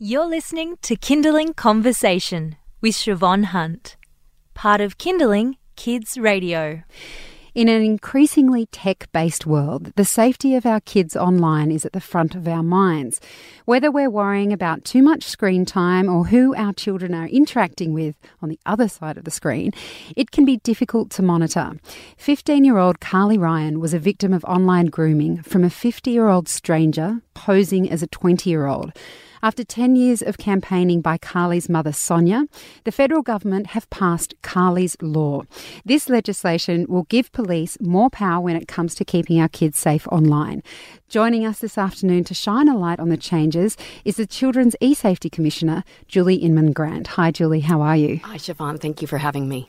You're 0.00 0.26
listening 0.26 0.76
to 0.82 0.94
Kinderling 0.94 1.56
Conversation 1.56 2.54
with 2.80 2.94
Siobhan 2.94 3.46
Hunt, 3.46 3.96
part 4.54 4.80
of 4.80 4.96
Kinderling 4.96 5.54
Kids 5.74 6.16
Radio. 6.16 6.84
In 7.52 7.68
an 7.68 7.82
increasingly 7.82 8.66
tech 8.66 9.10
based 9.10 9.44
world, 9.44 9.92
the 9.96 10.04
safety 10.04 10.54
of 10.54 10.64
our 10.64 10.78
kids 10.78 11.16
online 11.16 11.72
is 11.72 11.84
at 11.84 11.94
the 11.94 12.00
front 12.00 12.36
of 12.36 12.46
our 12.46 12.62
minds. 12.62 13.20
Whether 13.64 13.90
we're 13.90 14.08
worrying 14.08 14.52
about 14.52 14.84
too 14.84 15.02
much 15.02 15.24
screen 15.24 15.64
time 15.64 16.08
or 16.08 16.26
who 16.26 16.54
our 16.54 16.72
children 16.72 17.12
are 17.12 17.26
interacting 17.26 17.92
with 17.92 18.14
on 18.40 18.50
the 18.50 18.60
other 18.66 18.86
side 18.86 19.16
of 19.16 19.24
the 19.24 19.32
screen, 19.32 19.72
it 20.16 20.30
can 20.30 20.44
be 20.44 20.58
difficult 20.58 21.10
to 21.10 21.22
monitor. 21.22 21.72
15 22.18 22.64
year 22.64 22.78
old 22.78 23.00
Carly 23.00 23.36
Ryan 23.36 23.80
was 23.80 23.92
a 23.92 23.98
victim 23.98 24.32
of 24.32 24.44
online 24.44 24.86
grooming 24.86 25.42
from 25.42 25.64
a 25.64 25.70
50 25.70 26.12
year 26.12 26.28
old 26.28 26.48
stranger 26.48 27.20
posing 27.38 27.88
as 27.88 28.02
a 28.02 28.08
20 28.08 28.50
year 28.50 28.66
old. 28.66 28.92
After 29.40 29.62
10 29.62 29.94
years 29.94 30.20
of 30.20 30.36
campaigning 30.36 31.00
by 31.00 31.16
Carly's 31.16 31.68
mother, 31.68 31.92
Sonia, 31.92 32.46
the 32.82 32.90
federal 32.90 33.22
government 33.22 33.68
have 33.68 33.88
passed 33.88 34.34
Carly's 34.42 34.96
Law. 35.00 35.42
This 35.84 36.08
legislation 36.08 36.86
will 36.88 37.04
give 37.04 37.30
police 37.30 37.78
more 37.80 38.10
power 38.10 38.40
when 38.40 38.56
it 38.56 38.66
comes 38.66 38.96
to 38.96 39.04
keeping 39.04 39.40
our 39.40 39.48
kids 39.48 39.78
safe 39.78 40.08
online. 40.08 40.64
Joining 41.08 41.46
us 41.46 41.60
this 41.60 41.78
afternoon 41.78 42.24
to 42.24 42.34
shine 42.34 42.68
a 42.68 42.76
light 42.76 42.98
on 42.98 43.10
the 43.10 43.16
changes 43.16 43.76
is 44.04 44.16
the 44.16 44.26
Children's 44.26 44.74
eSafety 44.82 45.30
Commissioner, 45.30 45.84
Julie 46.08 46.36
Inman 46.36 46.72
Grant. 46.72 47.06
Hi, 47.08 47.30
Julie, 47.30 47.60
how 47.60 47.80
are 47.80 47.96
you? 47.96 48.18
Hi, 48.24 48.38
Siobhan. 48.38 48.80
Thank 48.80 49.00
you 49.00 49.06
for 49.06 49.18
having 49.18 49.48
me. 49.48 49.68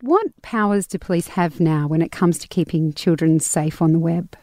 What 0.00 0.26
powers 0.42 0.86
do 0.86 0.96
police 0.96 1.26
have 1.28 1.58
now 1.58 1.88
when 1.88 2.02
it 2.02 2.12
comes 2.12 2.38
to 2.38 2.46
keeping 2.46 2.92
children 2.92 3.40
safe 3.40 3.82
on 3.82 3.92
the 3.92 3.98
web? 3.98 4.36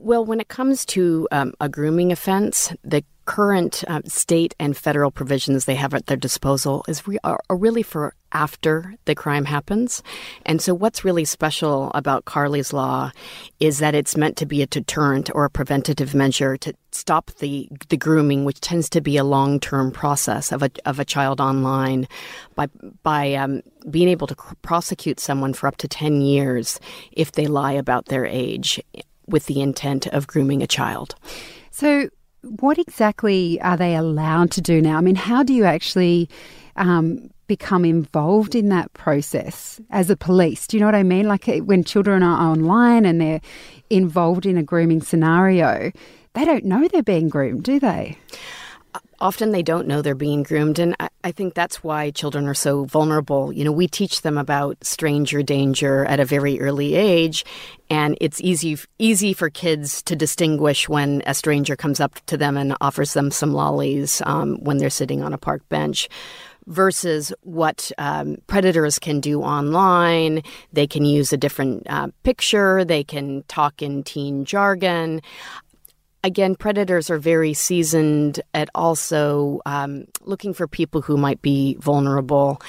Well, 0.00 0.24
when 0.24 0.40
it 0.40 0.46
comes 0.46 0.86
to 0.86 1.26
um, 1.32 1.54
a 1.60 1.68
grooming 1.68 2.12
offense, 2.12 2.72
the 2.84 3.02
current 3.24 3.82
uh, 3.88 4.00
state 4.06 4.54
and 4.60 4.76
federal 4.76 5.10
provisions 5.10 5.64
they 5.64 5.74
have 5.74 5.92
at 5.92 6.06
their 6.06 6.16
disposal 6.16 6.84
is 6.86 7.06
re- 7.06 7.18
are, 7.24 7.40
really 7.50 7.82
for 7.82 8.14
after 8.30 8.94
the 9.06 9.16
crime 9.16 9.44
happens. 9.44 10.02
And 10.46 10.62
so, 10.62 10.72
what's 10.72 11.04
really 11.04 11.24
special 11.24 11.90
about 11.96 12.26
Carly's 12.26 12.72
law 12.72 13.10
is 13.58 13.80
that 13.80 13.96
it's 13.96 14.16
meant 14.16 14.36
to 14.36 14.46
be 14.46 14.62
a 14.62 14.66
deterrent 14.66 15.30
or 15.34 15.44
a 15.44 15.50
preventative 15.50 16.14
measure 16.14 16.56
to 16.58 16.72
stop 16.92 17.32
the, 17.40 17.68
the 17.88 17.96
grooming, 17.96 18.44
which 18.44 18.60
tends 18.60 18.88
to 18.90 19.00
be 19.00 19.16
a 19.16 19.24
long 19.24 19.58
term 19.58 19.90
process 19.90 20.52
of 20.52 20.62
a, 20.62 20.70
of 20.86 21.00
a 21.00 21.04
child 21.04 21.40
online, 21.40 22.06
by, 22.54 22.68
by 23.02 23.34
um, 23.34 23.62
being 23.90 24.08
able 24.08 24.28
to 24.28 24.36
prosecute 24.62 25.18
someone 25.18 25.54
for 25.54 25.66
up 25.66 25.76
to 25.78 25.88
10 25.88 26.20
years 26.20 26.78
if 27.10 27.32
they 27.32 27.48
lie 27.48 27.72
about 27.72 28.06
their 28.06 28.24
age 28.24 28.80
with 29.28 29.46
the 29.46 29.60
intent 29.60 30.06
of 30.08 30.26
grooming 30.26 30.62
a 30.62 30.66
child. 30.66 31.14
So, 31.70 32.08
what 32.42 32.78
exactly 32.78 33.60
are 33.60 33.76
they 33.76 33.94
allowed 33.96 34.50
to 34.52 34.60
do 34.60 34.80
now? 34.80 34.96
I 34.96 35.00
mean, 35.00 35.16
how 35.16 35.42
do 35.42 35.52
you 35.52 35.64
actually 35.64 36.28
um, 36.76 37.30
become 37.48 37.84
involved 37.84 38.54
in 38.54 38.68
that 38.68 38.92
process 38.92 39.80
as 39.90 40.10
a 40.10 40.16
police? 40.16 40.66
Do 40.66 40.76
you 40.76 40.80
know 40.80 40.86
what 40.86 40.94
I 40.94 41.02
mean? 41.02 41.26
Like 41.26 41.48
uh, 41.48 41.56
when 41.58 41.82
children 41.82 42.22
are 42.22 42.40
online 42.40 43.04
and 43.04 43.20
they're 43.20 43.40
involved 43.90 44.46
in 44.46 44.56
a 44.56 44.62
grooming 44.62 45.02
scenario, 45.02 45.90
they 46.34 46.44
don't 46.44 46.64
know 46.64 46.86
they're 46.86 47.02
being 47.02 47.28
groomed, 47.28 47.64
do 47.64 47.80
they? 47.80 48.16
Often 49.20 49.52
they 49.52 49.62
don't 49.62 49.86
know 49.86 50.02
they're 50.02 50.14
being 50.14 50.42
groomed 50.42 50.78
and 50.78 50.94
I, 51.00 51.08
I, 51.24 51.32
think 51.32 51.54
that's 51.54 51.82
why 51.82 52.10
children 52.10 52.46
are 52.46 52.54
so 52.54 52.84
vulnerable. 52.84 53.52
You 53.52 53.64
know 53.64 53.72
we 53.72 53.88
teach 53.88 54.22
them 54.22 54.38
about 54.38 54.82
stranger 54.84 55.42
danger 55.42 56.04
at 56.04 56.20
a 56.20 56.24
very 56.24 56.60
early 56.60 56.94
age 56.94 57.44
and 57.90 58.16
it's 58.20 58.40
easy 58.40 58.78
easy 58.98 59.32
for 59.32 59.50
kids 59.50 60.02
to 60.02 60.16
distinguish 60.16 60.88
when 60.88 61.22
a 61.26 61.34
stranger 61.34 61.76
comes 61.76 62.00
up 62.00 62.14
to 62.26 62.36
them 62.36 62.56
and 62.56 62.76
offers 62.80 63.12
them 63.12 63.30
some 63.30 63.52
lollies 63.52 64.22
um, 64.26 64.56
when 64.62 64.78
they're 64.78 64.90
sitting 64.90 65.22
on 65.22 65.32
a 65.32 65.38
park 65.38 65.68
bench 65.68 66.08
versus 66.68 67.32
what 67.42 67.90
um, 67.98 68.36
predators 68.46 68.98
can 68.98 69.20
do 69.20 69.42
online. 69.42 70.42
They 70.72 70.86
can 70.86 71.04
use 71.04 71.32
a 71.32 71.36
different 71.36 71.86
uh, 71.88 72.08
picture, 72.22 72.84
they 72.84 73.02
can 73.02 73.42
talk 73.48 73.82
in 73.82 74.04
teen 74.04 74.44
jargon 74.44 75.22
again, 76.28 76.54
predators 76.54 77.10
are 77.10 77.18
very 77.18 77.54
seasoned 77.54 78.40
at 78.52 78.68
also 78.74 79.60
um, 79.66 80.04
looking 80.24 80.52
for 80.52 80.68
people 80.68 81.00
who 81.00 81.16
might 81.16 81.40
be 81.42 81.74
vulnerable 81.80 82.60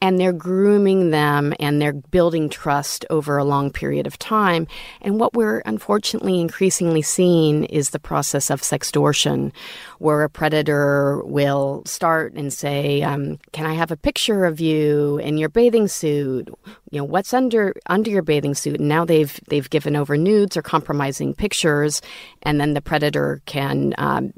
and 0.00 0.18
they're 0.18 0.32
grooming 0.32 1.10
them 1.10 1.54
and 1.58 1.80
they're 1.80 1.92
building 1.92 2.48
trust 2.48 3.04
over 3.10 3.38
a 3.38 3.44
long 3.44 3.70
period 3.70 4.06
of 4.06 4.18
time. 4.18 4.66
And 5.00 5.18
what 5.18 5.34
we're 5.34 5.60
unfortunately 5.60 6.40
increasingly 6.40 7.02
seeing 7.02 7.64
is 7.64 7.90
the 7.90 7.98
process 7.98 8.50
of 8.50 8.60
sextortion, 8.60 9.52
where 9.98 10.22
a 10.22 10.30
predator 10.30 11.22
will 11.24 11.82
start 11.86 12.34
and 12.34 12.52
say, 12.52 13.02
um, 13.02 13.38
"Can 13.52 13.66
I 13.66 13.74
have 13.74 13.90
a 13.90 13.96
picture 13.96 14.44
of 14.44 14.60
you 14.60 15.18
in 15.18 15.38
your 15.38 15.48
bathing 15.48 15.88
suit? 15.88 16.48
You 16.90 16.98
know, 16.98 17.04
what's 17.04 17.32
under 17.32 17.74
under 17.86 18.10
your 18.10 18.22
bathing 18.22 18.54
suit?" 18.54 18.80
And 18.80 18.88
now 18.88 19.04
they've 19.04 19.40
they've 19.48 19.68
given 19.70 19.96
over 19.96 20.16
nudes 20.16 20.56
or 20.56 20.62
compromising 20.62 21.34
pictures, 21.34 22.02
and 22.42 22.60
then 22.60 22.74
the 22.74 22.82
predator 22.82 23.40
can 23.46 23.94
um, 23.98 24.32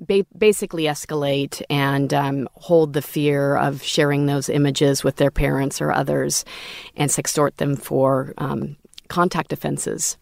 ba- 0.00 0.26
basically 0.36 0.84
escalate 0.84 1.62
and 1.70 2.12
um, 2.12 2.48
hold 2.54 2.92
the 2.92 3.02
fear 3.02 3.56
of 3.56 3.82
sharing 3.82 4.26
those 4.26 4.48
images 4.48 5.04
with 5.04 5.16
their 5.16 5.30
parents 5.30 5.80
or 5.80 5.92
others 5.92 6.44
and 6.96 7.14
extort 7.18 7.56
them 7.58 7.76
for 7.76 8.34
um, 8.38 8.76
contact 9.08 9.52
offenses. 9.52 10.16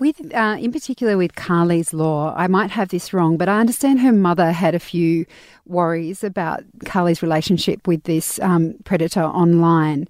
With, 0.00 0.34
uh, 0.34 0.56
in 0.58 0.72
particular, 0.72 1.16
with 1.16 1.34
Carly's 1.34 1.92
law, 1.92 2.34
I 2.36 2.46
might 2.46 2.70
have 2.70 2.88
this 2.88 3.12
wrong, 3.12 3.36
but 3.36 3.48
I 3.48 3.60
understand 3.60 4.00
her 4.00 4.12
mother 4.12 4.50
had 4.50 4.74
a 4.74 4.80
few 4.80 5.26
worries 5.66 6.24
about 6.24 6.64
Carly's 6.84 7.22
relationship 7.22 7.86
with 7.86 8.02
this 8.04 8.40
um, 8.40 8.74
predator 8.84 9.22
online. 9.22 10.08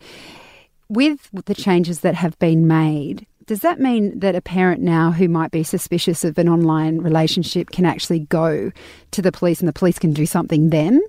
With 0.89 1.31
the 1.47 1.55
changes 1.55 2.01
that 2.01 2.15
have 2.15 2.39
been 2.39 2.67
made, 2.67 3.27
does 3.53 3.61
that 3.61 3.79
mean 3.79 4.19
that 4.19 4.35
a 4.35 4.41
parent 4.41 4.81
now 4.81 5.11
who 5.11 5.29
might 5.29 5.51
be 5.51 5.63
suspicious 5.63 6.25
of 6.25 6.39
an 6.39 6.49
online 6.49 7.03
relationship 7.03 7.69
can 7.69 7.85
actually 7.85 8.21
go 8.21 8.73
to 9.11 9.21
the 9.21 9.31
police 9.31 9.61
and 9.61 9.69
the 9.69 9.75
police 9.75 9.99
can 9.99 10.15
do 10.15 10.25
something 10.25 10.71
then? 10.71 11.03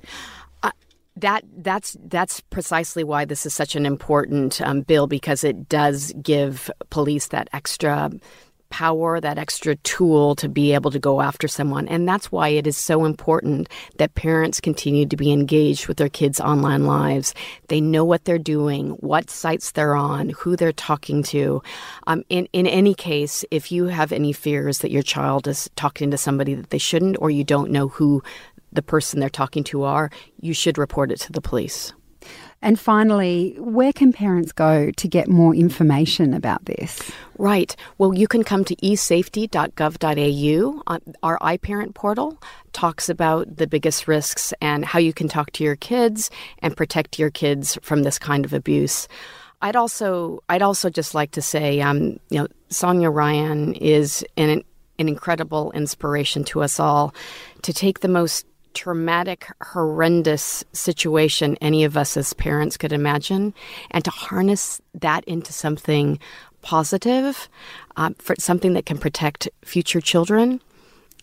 Uh, 0.61 0.71
that 1.15 1.45
that's 1.59 1.95
that's 2.07 2.41
precisely 2.41 3.01
why 3.01 3.23
this 3.23 3.45
is 3.45 3.53
such 3.53 3.77
an 3.77 3.85
important 3.85 4.59
um, 4.59 4.81
bill 4.81 5.07
because 5.07 5.45
it 5.45 5.69
does 5.69 6.11
give 6.21 6.69
police 6.89 7.29
that 7.29 7.47
extra 7.53 8.11
power, 8.73 9.19
that 9.19 9.37
extra 9.37 9.75
tool 9.75 10.33
to 10.35 10.49
be 10.49 10.73
able 10.73 10.89
to 10.89 10.97
go 10.97 11.21
after 11.21 11.47
someone. 11.47 11.87
And 11.87 12.09
that's 12.09 12.31
why 12.31 12.47
it 12.47 12.65
is 12.65 12.75
so 12.75 13.05
important 13.05 13.69
that 13.99 14.15
parents 14.15 14.59
continue 14.59 15.05
to 15.05 15.15
be 15.15 15.31
engaged 15.31 15.87
with 15.87 15.97
their 15.97 16.09
kids' 16.09 16.39
online 16.39 16.87
lives. 16.87 17.35
They 17.67 17.79
know 17.79 18.03
what 18.03 18.25
they're 18.25 18.39
doing, 18.39 18.89
what 18.93 19.29
sites 19.29 19.73
they're 19.73 19.95
on, 19.95 20.29
who 20.29 20.55
they're 20.55 20.71
talking 20.71 21.21
to. 21.21 21.61
Um, 22.07 22.23
in, 22.29 22.47
in 22.51 22.65
any 22.65 22.95
case, 22.95 23.45
if 23.51 23.71
you 23.71 23.85
have 23.85 24.11
any 24.11 24.33
fears 24.33 24.79
that 24.79 24.89
your 24.89 25.03
child 25.03 25.47
is 25.47 25.69
talking 25.75 26.09
to 26.09 26.17
somebody 26.17 26.55
that 26.55 26.71
they 26.71 26.79
shouldn't, 26.79 27.17
or 27.19 27.29
you 27.29 27.43
don't 27.43 27.69
know 27.69 27.89
who 27.89 28.23
the 28.71 28.81
person 28.81 29.19
they're 29.19 29.29
talking 29.29 29.63
to 29.65 29.83
are, 29.83 30.09
you 30.41 30.55
should 30.55 30.79
report 30.79 31.11
it 31.11 31.19
to 31.19 31.31
the 31.31 31.41
police. 31.41 31.93
And 32.63 32.79
finally, 32.79 33.55
where 33.59 33.91
can 33.91 34.13
parents 34.13 34.53
go 34.53 34.89
to 34.89 35.07
get 35.09 35.27
more 35.27 35.53
information 35.53 36.33
about 36.33 36.63
this? 36.63 37.11
Right. 37.37 37.75
Well, 37.97 38.15
you 38.15 38.25
can 38.25 38.45
come 38.45 38.63
to 38.63 38.73
esafety.gov.au. 38.77 40.99
Our 41.21 41.37
iParent 41.39 41.93
portal 41.93 42.41
talks 42.71 43.09
about 43.09 43.57
the 43.57 43.67
biggest 43.67 44.07
risks 44.07 44.53
and 44.61 44.85
how 44.85 44.99
you 44.99 45.11
can 45.11 45.27
talk 45.27 45.51
to 45.51 45.65
your 45.65 45.75
kids 45.75 46.31
and 46.59 46.77
protect 46.77 47.19
your 47.19 47.29
kids 47.29 47.77
from 47.81 48.03
this 48.03 48.17
kind 48.17 48.45
of 48.45 48.53
abuse. 48.53 49.09
I'd 49.61 49.75
also 49.75 50.41
I'd 50.47 50.61
also 50.61 50.89
just 50.89 51.13
like 51.13 51.31
to 51.31 51.41
say, 51.41 51.81
um, 51.81 52.17
you 52.29 52.39
know, 52.39 52.47
Sonia 52.69 53.09
Ryan 53.09 53.73
is 53.73 54.23
an 54.37 54.63
an 54.99 55.09
incredible 55.09 55.73
inspiration 55.73 56.45
to 56.45 56.61
us 56.61 56.79
all 56.79 57.13
to 57.63 57.73
take 57.73 57.99
the 57.99 58.07
most 58.07 58.45
traumatic, 58.73 59.47
horrendous 59.61 60.63
situation 60.73 61.57
any 61.61 61.83
of 61.83 61.97
us 61.97 62.17
as 62.17 62.33
parents 62.33 62.77
could 62.77 62.93
imagine, 62.93 63.53
and 63.91 64.03
to 64.05 64.11
harness 64.11 64.81
that 64.93 65.23
into 65.25 65.53
something 65.53 66.19
positive, 66.61 67.49
uh, 67.97 68.11
for 68.19 68.35
something 68.39 68.73
that 68.73 68.85
can 68.85 68.97
protect 68.97 69.49
future 69.63 70.01
children. 70.01 70.61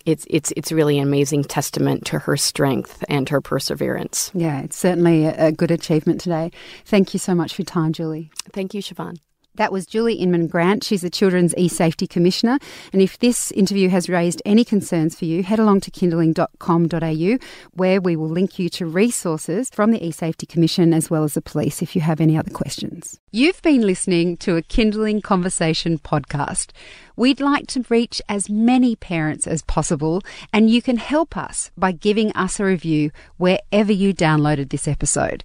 It's 0.06 0.26
it's 0.30 0.52
it's 0.56 0.72
really 0.72 0.98
an 0.98 1.06
amazing 1.06 1.44
testament 1.44 2.06
to 2.06 2.18
her 2.20 2.36
strength 2.36 3.04
and 3.08 3.28
her 3.28 3.40
perseverance. 3.40 4.30
Yeah, 4.34 4.60
it's 4.62 4.78
certainly 4.78 5.26
a, 5.26 5.48
a 5.48 5.52
good 5.52 5.70
achievement 5.70 6.20
today. 6.20 6.52
Thank 6.86 7.12
you 7.12 7.18
so 7.18 7.34
much 7.34 7.54
for 7.54 7.62
your 7.62 7.66
time, 7.66 7.92
Julie. 7.92 8.30
Thank 8.52 8.72
you, 8.72 8.82
Siobhan. 8.82 9.18
That 9.56 9.72
was 9.72 9.86
Julie 9.86 10.14
Inman 10.14 10.46
Grant. 10.46 10.84
She's 10.84 11.02
the 11.02 11.10
Children's 11.10 11.54
eSafety 11.54 12.08
Commissioner. 12.08 12.58
And 12.92 13.02
if 13.02 13.18
this 13.18 13.50
interview 13.52 13.88
has 13.88 14.08
raised 14.08 14.40
any 14.44 14.64
concerns 14.64 15.18
for 15.18 15.24
you, 15.24 15.42
head 15.42 15.58
along 15.58 15.80
to 15.82 15.90
kinderling.com.au 15.90 17.38
where 17.74 18.00
we 18.00 18.16
will 18.16 18.28
link 18.28 18.58
you 18.58 18.68
to 18.70 18.86
resources 18.86 19.68
from 19.70 19.90
the 19.90 20.00
eSafety 20.00 20.48
Commission 20.48 20.94
as 20.94 21.10
well 21.10 21.24
as 21.24 21.34
the 21.34 21.42
police 21.42 21.82
if 21.82 21.94
you 21.94 22.00
have 22.02 22.20
any 22.20 22.36
other 22.36 22.50
questions. 22.50 23.18
You've 23.32 23.60
been 23.62 23.82
listening 23.82 24.36
to 24.38 24.56
a 24.56 24.62
Kinderling 24.62 25.22
Conversation 25.22 25.98
podcast. 25.98 26.70
We'd 27.16 27.40
like 27.40 27.66
to 27.68 27.84
reach 27.88 28.22
as 28.28 28.48
many 28.48 28.96
parents 28.96 29.46
as 29.46 29.62
possible, 29.62 30.22
and 30.52 30.70
you 30.70 30.80
can 30.80 30.96
help 30.96 31.36
us 31.36 31.70
by 31.76 31.92
giving 31.92 32.32
us 32.32 32.58
a 32.58 32.64
review 32.64 33.10
wherever 33.36 33.92
you 33.92 34.14
downloaded 34.14 34.70
this 34.70 34.88
episode. 34.88 35.44